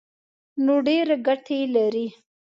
[0.63, 2.07] نو ډېرې ګټې لري.